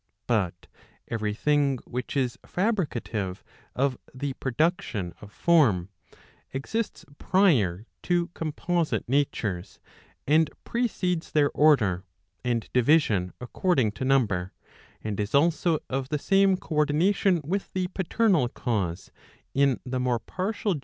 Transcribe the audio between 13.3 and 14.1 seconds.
according to